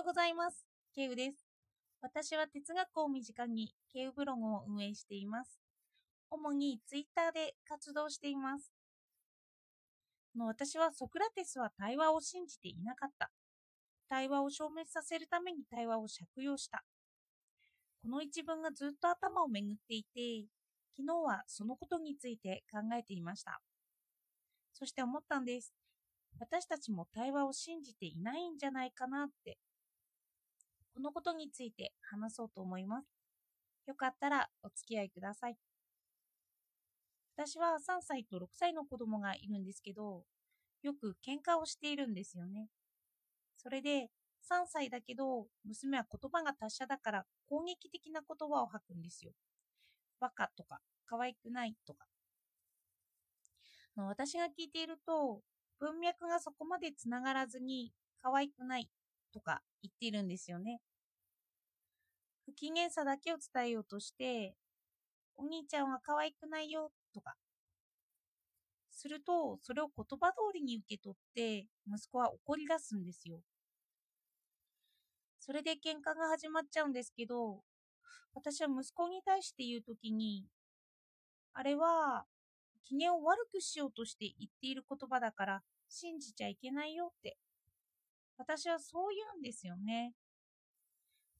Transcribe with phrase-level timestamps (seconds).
[0.00, 0.64] ようございます。
[0.94, 1.46] ケウです。
[2.00, 5.60] 私は哲学を身近にケウブログを運営しています。
[6.30, 8.72] 主にツイッターで活動しています。
[10.34, 13.30] の私はソクラテスは対話を信じていなかった。
[14.08, 16.82] 対話を消滅させるために対話を借用した。
[18.02, 20.46] この一文がずっと頭を巡っていて、
[20.96, 23.60] 昨日はそのことについて考えていました。
[24.72, 25.74] そして思ったんです。
[26.38, 29.58] 私たちも対話を信じていないんじゃないかなって。
[30.94, 33.06] このことについて話そうと思います。
[33.86, 35.56] よかったらお付き合いください。
[37.36, 40.24] 私は3歳と6歳の子供がいるんですけど、
[40.82, 42.68] よく喧嘩をしているんですよね。
[43.56, 44.10] それで、
[44.42, 49.32] 3歳だけど、娘は言葉が達者だから攻撃的な言葉を吐くんですよ。
[50.18, 52.06] バカとか、可愛くないとか。
[53.96, 55.42] 私が聞いていると、
[55.78, 58.88] 文脈がそこまでつながらずに、可愛くない
[59.32, 60.80] とか言ってるんですよね。
[62.46, 64.54] 不機嫌さだけを伝えようとして、
[65.36, 67.36] お兄ちゃんは可愛くないよとか。
[68.90, 73.40] すると、それを言葉通りに受け取って、息子は怒り出すんですよ。
[75.38, 77.62] それで喧嘩が始まっちゃうんですけど、
[78.34, 80.44] 私は息子に対して言うときに、
[81.54, 82.26] あれは、
[82.84, 87.38] 機嫌を悪くしようとして言っている言葉だから、信じちゃいけないよって。
[88.40, 90.14] 私はそう言うんですよね。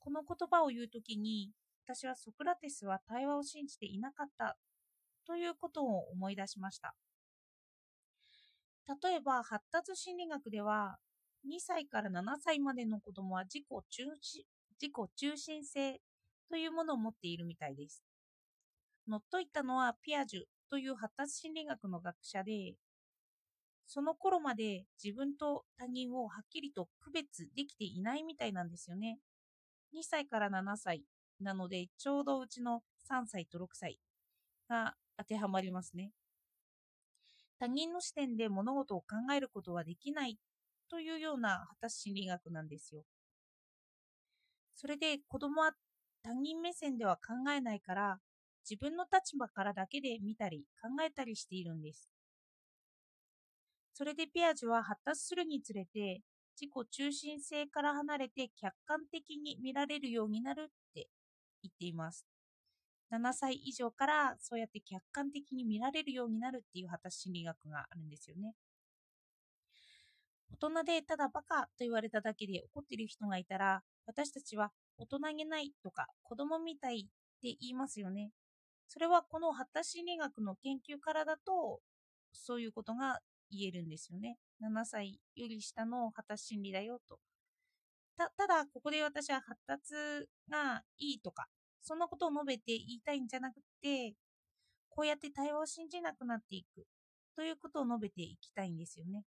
[0.01, 1.51] この言葉を言うときに、
[1.87, 4.59] 私はソクラテスは対話を信じていなかった
[5.27, 6.95] ということを思い出しました。
[9.03, 10.99] 例えば、発達心理学では、
[11.49, 14.45] 2歳から7歳までの子供は自己中自
[14.79, 16.03] 己中心性
[16.51, 18.05] というものを持っているみたいです。
[19.09, 22.75] 乗っといたのはピアジュという発達心理学の学者で、
[23.93, 29.19] その頃まで自分と他人をはっきりと区別できていないみたいなんですよね。
[29.93, 31.03] 2歳から7歳
[31.41, 33.99] なので、ちょうどうちの3歳と6歳
[34.69, 36.13] が当てはまりますね。
[37.59, 39.07] 他人の視点で物事を考
[39.37, 40.39] えることはできない
[40.89, 43.03] というような発達心理学なんですよ。
[44.77, 45.73] それで子供は
[46.23, 48.21] 他人目線では考えないから
[48.63, 52.09] 自分の立場からだけで見たり考えたりしているんです。
[54.01, 56.23] それでピアジュは発達するにつれて
[56.59, 61.09] 自己中心性から離れて客観的に見られるようになるって
[61.63, 62.25] 言っています。
[63.11, 68.55] 7歳以上からそうやって客観的に見られるようになるっていう発達心理学があるんですよね。
[70.51, 77.03] 大人でただバカと言われただけで怒ってる人がいたら、私たちは大人げないとか子供みたいっ
[77.43, 78.31] て言いますよね。
[78.89, 81.81] それはこの発達心理学の研究からだと、
[82.33, 84.39] そういうことが言えるんですよね。
[84.61, 87.19] 7歳より下の発達心理だよと。
[88.17, 89.95] たただ、ここで私は発達
[90.51, 91.47] がいいとか、
[91.83, 94.15] そんなことを述べて言いたいんじゃなくて、
[94.91, 96.87] こうやって対話を信じなくなっていく
[97.37, 99.25] ということを述べていきたいんですよね。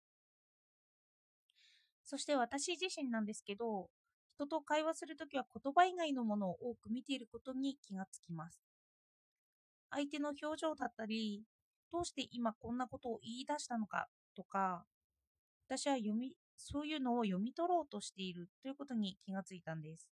[2.04, 3.90] そして私自身なんですけど、
[4.36, 8.58] 人と会話するときは言葉以外のものを多く見ていることに気がつきます。
[9.90, 11.42] 相手の表情だったり、
[11.92, 14.84] どうして今こんなことを言い出したのかとか、
[15.68, 20.08] 私は読み、そういうのを読み取ろうとしているということに気がついたんです。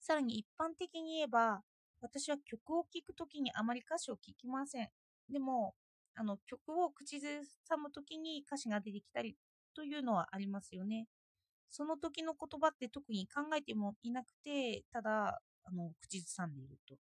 [0.00, 1.62] さらに一般的に言えば、
[2.00, 4.88] 私は曲を聴くときにあまり歌詞を聴きません。
[5.30, 5.74] でも、
[6.14, 7.26] あの曲を口ず
[7.64, 9.36] さむときに歌詞が出てきたり
[9.74, 11.06] というのはありますよね。
[11.70, 16.96] その時の言葉って特に考えてもいなくて、ただあの口ずさんでいると。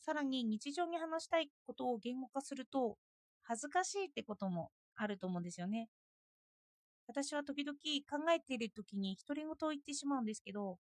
[0.00, 2.96] さらに日常に話したいことを言語化すると、
[3.42, 5.88] 恥ずかしいってこともあると思うんですよね。
[7.06, 7.76] 私は時々
[8.08, 10.78] 考えている時に独り言を言ってしまうんですけど、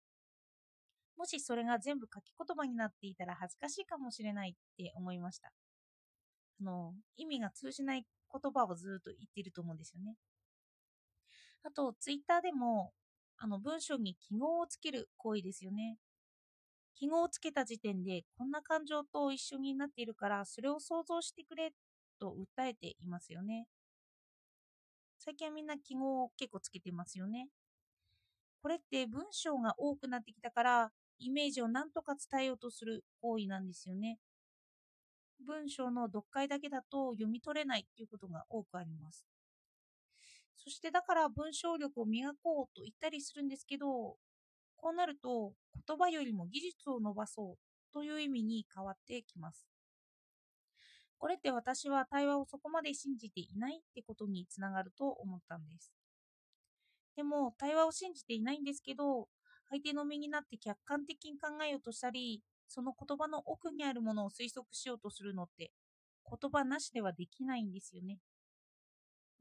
[1.16, 5.52] もしそれが全部書き言葉になっていたら恥ずかしいかもしれないって思いました。
[6.60, 10.14] あの意味が通じない言葉をずっと言っていると思うんですよね。
[11.64, 12.92] あと、ツイッターでも、
[13.36, 15.96] あの文章に記号をつける行為ですよね。
[16.98, 21.72] 記号をつけた時点で、こんな感情と一緒になっているから、それを想像してくれ
[22.18, 23.66] と訴えていますよね。
[25.16, 27.48] 最近はみんな記号を結構つけてますよね。
[28.62, 30.90] これって文章が多くなってきたから、
[31.20, 34.18] イメージを何とか伝えようとする行為なんですよね。
[35.46, 39.24] 文章の読解だけだと読み取れないということが多くあります。
[40.56, 44.16] そしてだから文章力を磨こうと言ったりするんですけど、
[44.78, 45.52] こうなると
[45.86, 47.56] 言葉よりも技術を伸ばそう
[47.92, 49.66] という意味に変わってきます。
[51.18, 55.92] これって私は対話をそこまで信じていないってことにつながると思ったんです。
[57.16, 59.28] でも対話を信じていないんですけど
[59.70, 65.72] 相手の身になって客観的に考えようとしたりその言葉の奥にあるものを推測しようとするのって
[66.30, 68.18] 言葉なしではできないんですよね。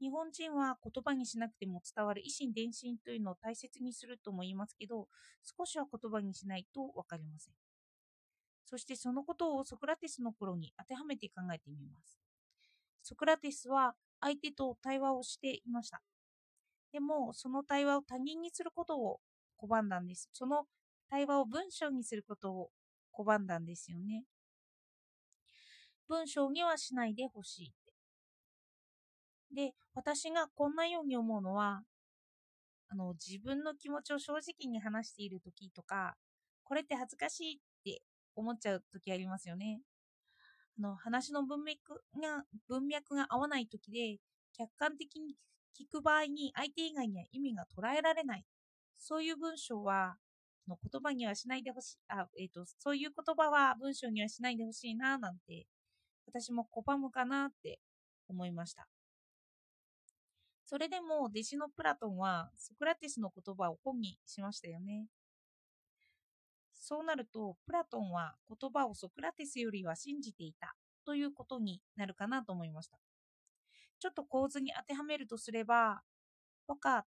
[0.00, 5.08] 日本人は言葉にしなくても伝わる維心伝心というのを大切にするとも言いますけど
[5.58, 7.54] 少しは言葉にしないと分かりません。
[8.64, 12.18] そしてそのことをソクラテスの頃に当てはめて考えてみます。
[13.02, 16.02] ソクラテスは相手と対話をしていました。
[16.92, 19.20] でもその対話を他人にすることを
[19.58, 20.28] 拒んだんです。
[20.32, 20.64] その
[21.08, 22.70] 対話を文章にすることを
[23.18, 24.24] 拒んだんですよね。
[26.06, 27.74] 文章にはしないでほしい。
[29.54, 31.82] で、私がこんなように思うのは、
[32.90, 36.14] あの、自分の気持ちを正直に話している時とか、
[36.64, 38.02] これって恥ずかしいって
[38.34, 39.80] 思っちゃう時ありますよね。
[40.78, 44.18] あの、話の文脈が、文脈が合わない時で、
[44.56, 45.34] 客観的に
[45.78, 48.44] 聞く場合に相手以外には意味が捉えられない。
[48.96, 50.16] そういう文章は、
[50.66, 55.66] の言葉にはしないでほしい、あ、えっ、ー、と、そういう言葉は文章にはしないでほしいな、なんて、
[56.26, 57.80] 私も拒むかなって
[58.28, 58.86] 思いました。
[60.68, 65.06] それでも弟子のプラトンはソクラテスの言葉を本にしましたよね。
[66.74, 70.74] そうなると、プラトンは言葉をソクラテスよりは信じていた
[71.06, 72.98] ということになるかなと思いました。
[73.98, 76.02] ちょっと構図に当てはめるとすれば、
[76.66, 77.06] バカ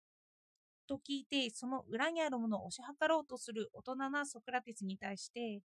[0.88, 5.60] と聞いてその裏にあるものを推し量ろうとする大人なソクラテスに対して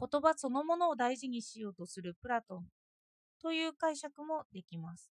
[0.00, 2.64] 言葉そのものを大事にしようとするプラトン
[3.42, 5.15] という解釈もできます。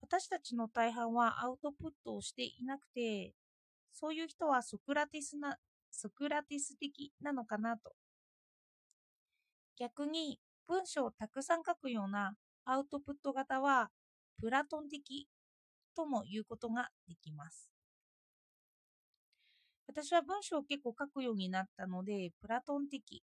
[0.00, 3.34] 私たちの大半はアウトプットをしていなくて、
[3.92, 5.56] そういう人はソクラテスな、
[5.90, 7.92] ソクラテス的なのかなと。
[9.78, 12.34] 逆に文章をたくさん書くような
[12.64, 13.90] アウトプット型は
[14.40, 15.28] プラトン的
[15.94, 17.70] とも言うことができます。
[19.86, 23.22] 私は文章を結構書くようになったので、プラトン的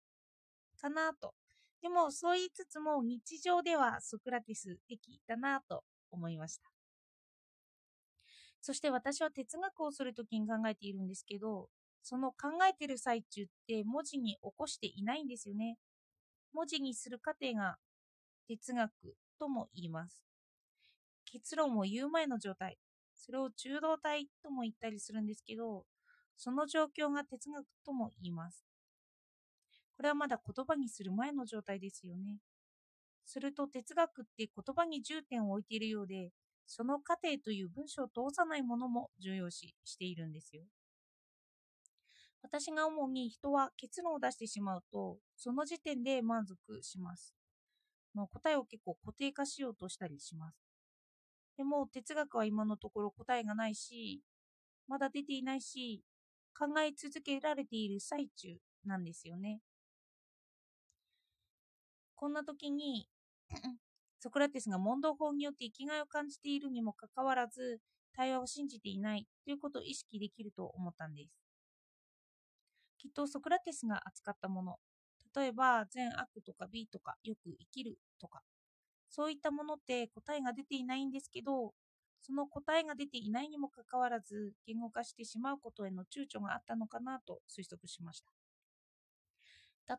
[0.80, 1.34] かなと。
[1.82, 6.70] でも、そう言いつつも日常ではソクラティス的だなと思いました。
[8.60, 11.68] そして私は哲学をするときに考えているんですけど、
[12.02, 15.76] その考えてる最中って文字に起こしていないんですよね。
[16.52, 17.76] 文字にする過程が
[18.48, 18.90] 哲学
[19.38, 20.24] とも言います。
[21.24, 22.78] 結論を言う前の状態、
[23.14, 25.84] それを中道体とも言ったりするんですけど、
[26.36, 28.64] その状況が哲学とも言います。
[29.96, 32.38] これはまだ言葉にする前の状態ですよね。
[33.30, 36.32] すると哲学って言葉に重点を置いているようで、
[36.66, 40.64] その過程という文章を通さないものも重要視しているんですよ。
[42.42, 47.32] 私が思うに人は結論を出してしまうと、その時点で満足します。
[48.16, 50.58] の答えを結構固定化しようとしたりします。
[51.56, 54.22] でも哲学は今のところ答えがないし、
[54.88, 56.02] まだ出ていないし、
[56.58, 59.60] 考え続けられている最中なんですよね。
[62.16, 63.08] こんな時に
[64.20, 67.80] ソクラテスが問答法によって生きがいを感じているにもかかわらず
[68.14, 71.30] 対話を信じていないということを意識できると思ったんです。
[72.98, 74.76] きっとソクラテスが扱ったもの、
[75.34, 78.42] 例えば善悪とか美とかよく生きるとか、
[79.08, 81.72] そういったものって答えが出ていないんですけど、
[82.20, 88.30] その答えが出ていないにもかかわらず言語化してしまうことへの躊躇があったのかなと推測しました。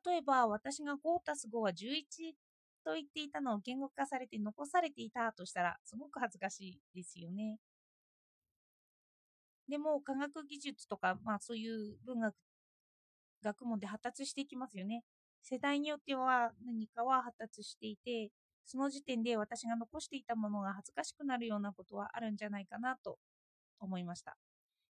[0.06, 2.36] 例えば私が5たす5は11
[2.84, 7.58] と言っていたのを言語化されて残されていたとしたらすごく恥ずかしいですよね。
[9.70, 12.36] でも科学技術とか、まあ、そういう文学
[13.44, 15.04] 学問で発達していきますよね。
[15.42, 18.32] 世代によっては何かは発達していて
[18.66, 23.18] その時点で私が残していたものが恥ずかしくなるようなことはあるんじゃないかなと
[23.80, 24.38] 思いました。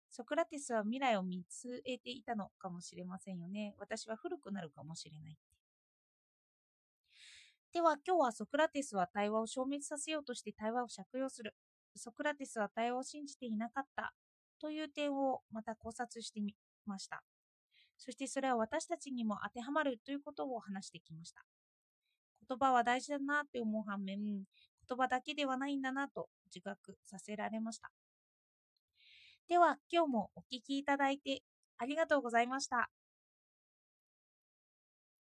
[0.09, 3.75] ソクラテスは未来を見据えていたのかもしれませんよね。
[3.77, 5.37] 私は古くなるかもしれない。
[7.71, 11.53] では今日はソクラテスは対話を消滅させようとして対話を借用する。
[11.95, 14.13] ソクラテスは対話を信じていなかった
[14.59, 16.55] という点をまた考察してみ
[16.87, 17.21] ました。
[17.97, 21.43] そしてそれは私たちにも当てはまるということを話してきました。
[22.47, 24.43] 言葉は大事だなって思う反面、言
[24.97, 27.91] 葉だけではないんだなと自覚させられました。
[29.47, 31.43] では、今日もお聴きいただいて
[31.77, 32.89] ありがとうございました。